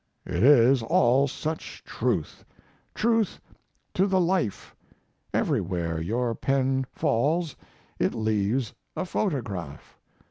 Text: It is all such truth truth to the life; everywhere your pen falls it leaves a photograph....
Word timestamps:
It 0.25 0.41
is 0.41 0.81
all 0.81 1.27
such 1.27 1.83
truth 1.83 2.43
truth 2.95 3.39
to 3.93 4.07
the 4.07 4.19
life; 4.19 4.75
everywhere 5.31 6.01
your 6.01 6.33
pen 6.33 6.87
falls 6.91 7.55
it 7.99 8.15
leaves 8.15 8.73
a 8.97 9.05
photograph.... 9.05 9.99